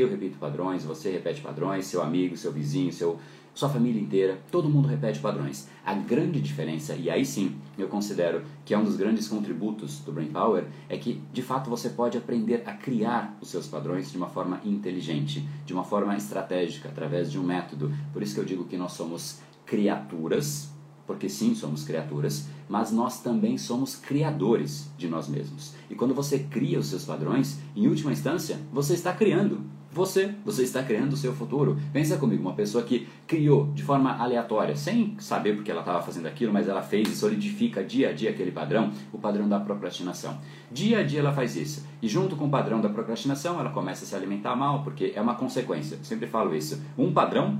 eu 0.00 0.08
repito 0.08 0.38
padrões, 0.38 0.84
você 0.84 1.10
repete 1.10 1.40
padrões, 1.40 1.86
seu 1.86 2.02
amigo, 2.02 2.36
seu 2.36 2.52
vizinho, 2.52 2.92
seu 2.92 3.18
sua 3.56 3.70
família 3.70 4.00
inteira, 4.00 4.38
todo 4.50 4.68
mundo 4.68 4.86
repete 4.86 5.18
padrões. 5.18 5.66
A 5.84 5.94
grande 5.94 6.42
diferença, 6.42 6.94
e 6.94 7.08
aí 7.08 7.24
sim 7.24 7.56
eu 7.78 7.88
considero 7.88 8.42
que 8.66 8.74
é 8.74 8.78
um 8.78 8.84
dos 8.84 8.96
grandes 8.96 9.26
contributos 9.28 10.00
do 10.00 10.12
Brain 10.12 10.28
Power, 10.28 10.66
é 10.90 10.98
que 10.98 11.22
de 11.32 11.40
fato 11.40 11.70
você 11.70 11.88
pode 11.88 12.18
aprender 12.18 12.62
a 12.66 12.74
criar 12.74 13.34
os 13.40 13.48
seus 13.48 13.66
padrões 13.66 14.12
de 14.12 14.18
uma 14.18 14.28
forma 14.28 14.60
inteligente, 14.62 15.48
de 15.64 15.72
uma 15.72 15.84
forma 15.84 16.14
estratégica, 16.14 16.90
através 16.90 17.32
de 17.32 17.38
um 17.38 17.42
método. 17.42 17.90
Por 18.12 18.22
isso 18.22 18.34
que 18.34 18.40
eu 18.40 18.44
digo 18.44 18.66
que 18.66 18.76
nós 18.76 18.92
somos 18.92 19.40
criaturas, 19.64 20.70
porque 21.06 21.26
sim, 21.26 21.54
somos 21.54 21.82
criaturas, 21.82 22.48
mas 22.68 22.92
nós 22.92 23.22
também 23.22 23.56
somos 23.56 23.96
criadores 23.96 24.90
de 24.98 25.08
nós 25.08 25.28
mesmos. 25.28 25.72
E 25.88 25.94
quando 25.94 26.12
você 26.12 26.40
cria 26.40 26.78
os 26.78 26.88
seus 26.88 27.06
padrões, 27.06 27.58
em 27.74 27.88
última 27.88 28.12
instância, 28.12 28.60
você 28.70 28.92
está 28.92 29.14
criando 29.14 29.75
você, 29.96 30.34
você 30.44 30.62
está 30.62 30.82
criando 30.82 31.14
o 31.14 31.16
seu 31.16 31.34
futuro. 31.34 31.78
Pensa 31.92 32.16
comigo, 32.16 32.42
uma 32.42 32.54
pessoa 32.54 32.84
que 32.84 33.08
criou 33.26 33.72
de 33.72 33.82
forma 33.82 34.16
aleatória, 34.16 34.76
sem 34.76 35.16
saber 35.18 35.54
porque 35.54 35.70
ela 35.70 35.80
estava 35.80 36.02
fazendo 36.02 36.26
aquilo, 36.26 36.52
mas 36.52 36.68
ela 36.68 36.82
fez 36.82 37.08
e 37.08 37.16
solidifica 37.16 37.82
dia 37.82 38.10
a 38.10 38.12
dia 38.12 38.30
aquele 38.30 38.52
padrão, 38.52 38.92
o 39.12 39.18
padrão 39.18 39.48
da 39.48 39.58
procrastinação. 39.58 40.38
Dia 40.70 41.00
a 41.00 41.02
dia 41.02 41.20
ela 41.20 41.32
faz 41.32 41.56
isso. 41.56 41.86
E 42.02 42.08
junto 42.08 42.36
com 42.36 42.46
o 42.46 42.50
padrão 42.50 42.80
da 42.80 42.88
procrastinação, 42.88 43.58
ela 43.58 43.70
começa 43.70 44.04
a 44.04 44.06
se 44.06 44.14
alimentar 44.14 44.54
mal, 44.54 44.82
porque 44.82 45.12
é 45.14 45.20
uma 45.20 45.34
consequência. 45.34 45.96
Eu 45.96 46.04
sempre 46.04 46.26
falo 46.26 46.54
isso. 46.54 46.82
Um 46.98 47.12
padrão 47.12 47.58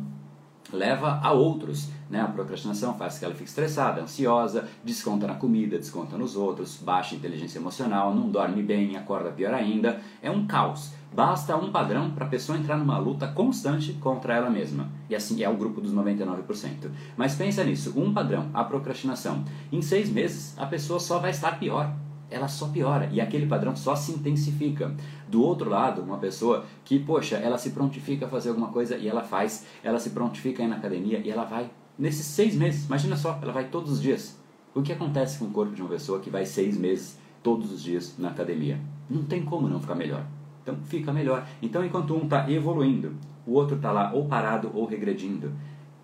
leva 0.73 1.21
a 1.23 1.33
outros. 1.33 1.89
Né? 2.09 2.21
A 2.21 2.29
procrastinação 2.29 2.95
faz 2.95 3.19
que 3.19 3.25
ela 3.25 3.35
fique 3.35 3.49
estressada, 3.49 4.03
ansiosa, 4.03 4.69
desconta 4.85 5.27
na 5.27 5.35
comida, 5.35 5.79
desconta 5.79 6.17
nos 6.17 6.37
outros, 6.37 6.77
baixa 6.77 7.15
inteligência 7.15 7.59
emocional, 7.59 8.15
não 8.15 8.29
dorme 8.29 8.63
bem, 8.63 8.97
acorda 8.97 9.31
pior 9.31 9.55
ainda. 9.55 10.01
É 10.23 10.31
um 10.31 10.47
caos. 10.47 10.93
Basta 11.17 11.57
um 11.57 11.73
padrão 11.73 12.11
para 12.11 12.27
a 12.27 12.29
pessoa 12.29 12.59
entrar 12.59 12.77
numa 12.77 12.99
luta 12.99 13.27
constante 13.27 13.95
contra 13.95 14.35
ela 14.35 14.51
mesma. 14.51 14.91
E 15.09 15.17
assim 15.17 15.43
é 15.43 15.49
o 15.49 15.57
grupo 15.57 15.81
dos 15.81 15.95
99%. 15.95 16.91
Mas 17.17 17.35
pensa 17.35 17.65
nisso, 17.65 17.95
um 17.99 18.13
padrão, 18.13 18.51
a 18.53 18.63
procrastinação. 18.63 19.43
Em 19.73 19.81
seis 19.81 20.11
meses, 20.11 20.53
a 20.59 20.67
pessoa 20.67 21.01
só 21.01 21.19
vai 21.19 21.31
estar 21.31 21.59
pior. 21.59 21.91
Ela 22.31 22.49
só 22.49 22.69
piora 22.69 23.09
e 23.11 23.19
aquele 23.19 23.47
padrão 23.47 23.75
só 23.75 23.97
se 23.97 24.13
intensifica. 24.13 24.95
Do 25.27 25.43
outro 25.43 25.71
lado, 25.71 26.03
uma 26.03 26.19
pessoa 26.19 26.67
que, 26.85 26.99
poxa, 26.99 27.37
ela 27.37 27.57
se 27.57 27.71
prontifica 27.71 28.27
a 28.27 28.29
fazer 28.29 28.51
alguma 28.51 28.69
coisa 28.69 28.99
e 28.99 29.09
ela 29.09 29.23
faz, 29.23 29.65
ela 29.83 29.99
se 29.99 30.11
prontifica 30.11 30.63
a 30.63 30.67
ir 30.67 30.69
na 30.69 30.77
academia 30.77 31.23
e 31.25 31.31
ela 31.31 31.47
vai 31.47 31.71
nesses 31.99 32.27
seis 32.27 32.55
meses. 32.55 32.85
Imagina 32.85 33.17
só, 33.17 33.39
ela 33.41 33.53
vai 33.53 33.69
todos 33.69 33.91
os 33.91 34.03
dias. 34.03 34.39
O 34.75 34.83
que 34.83 34.93
acontece 34.93 35.39
com 35.39 35.47
o 35.47 35.51
corpo 35.51 35.75
de 35.75 35.81
uma 35.81 35.89
pessoa 35.89 36.21
que 36.21 36.29
vai 36.29 36.45
seis 36.45 36.77
meses 36.77 37.19
todos 37.43 37.73
os 37.73 37.83
dias 37.83 38.17
na 38.19 38.29
academia? 38.29 38.79
Não 39.09 39.23
tem 39.23 39.43
como 39.43 39.67
não 39.67 39.81
ficar 39.81 39.95
melhor. 39.95 40.23
Então 40.67 40.77
fica 40.83 41.13
melhor. 41.13 41.47
Então 41.63 41.85
enquanto 41.85 42.13
um 42.13 42.25
está 42.25 42.51
evoluindo, 42.51 43.15
o 43.47 43.53
outro 43.53 43.77
está 43.77 43.93
lá 43.93 44.13
ou 44.13 44.27
parado 44.27 44.73
ou 44.75 44.85
regredindo. 44.85 45.53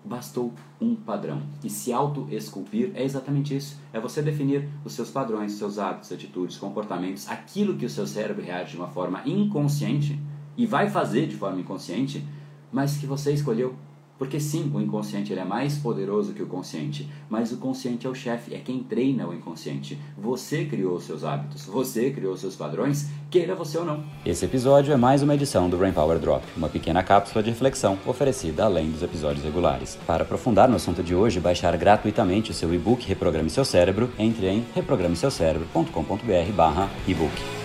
Bastou 0.05 0.53
um 0.79 0.95
padrão. 0.95 1.41
E 1.61 1.69
se 1.69 1.91
auto-esculpir 1.91 2.91
é 2.95 3.03
exatamente 3.03 3.55
isso. 3.55 3.77
É 3.91 3.99
você 3.99 4.21
definir 4.21 4.69
os 4.85 4.93
seus 4.93 5.09
padrões, 5.09 5.53
seus 5.53 5.77
hábitos, 5.77 6.13
atitudes, 6.13 6.57
comportamentos, 6.57 7.29
aquilo 7.29 7.75
que 7.75 7.85
o 7.85 7.89
seu 7.89 8.07
cérebro 8.07 8.43
reage 8.43 8.71
de 8.71 8.77
uma 8.77 8.87
forma 8.87 9.21
inconsciente 9.25 10.17
e 10.55 10.65
vai 10.65 10.89
fazer 10.89 11.27
de 11.27 11.35
forma 11.35 11.59
inconsciente, 11.59 12.25
mas 12.71 12.97
que 12.97 13.05
você 13.05 13.33
escolheu 13.33 13.75
porque 14.17 14.39
sim, 14.39 14.71
o 14.73 14.79
inconsciente 14.79 15.33
ele 15.33 15.41
é 15.41 15.45
mais 15.45 15.77
poderoso 15.77 16.31
que 16.33 16.41
o 16.41 16.47
consciente, 16.47 17.09
mas 17.29 17.51
o 17.51 17.57
consciente 17.57 18.07
é 18.07 18.09
o 18.09 18.15
chefe, 18.15 18.53
é 18.53 18.59
quem 18.59 18.81
treina 18.83 19.27
o 19.27 19.33
inconsciente. 19.33 19.97
Você 20.17 20.63
criou 20.65 20.99
seus 20.99 21.23
hábitos, 21.23 21.65
você 21.65 22.11
criou 22.11 22.37
seus 22.37 22.55
padrões, 22.55 23.07
queira 23.29 23.55
você 23.55 23.77
ou 23.77 23.85
não. 23.85 24.03
Esse 24.25 24.45
episódio 24.45 24.93
é 24.93 24.97
mais 24.97 25.21
uma 25.23 25.35
edição 25.35 25.69
do 25.69 25.77
Brain 25.77 25.93
Power 25.93 26.19
Drop, 26.19 26.45
uma 26.55 26.69
pequena 26.69 27.03
cápsula 27.03 27.43
de 27.43 27.49
reflexão 27.49 27.97
oferecida 28.05 28.63
além 28.65 28.91
dos 28.91 29.03
episódios 29.03 29.43
regulares. 29.43 29.97
Para 30.05 30.23
aprofundar 30.23 30.69
no 30.69 30.75
assunto 30.75 31.01
de 31.03 31.15
hoje 31.15 31.39
baixar 31.39 31.75
gratuitamente 31.77 32.51
o 32.51 32.53
seu 32.53 32.71
e-book 32.73 33.07
Reprograme 33.07 33.49
Seu 33.49 33.65
Cérebro, 33.65 34.11
entre 34.17 34.47
em 34.47 34.63
reprogrameseucerebro.com.br/ebook. 34.73 37.62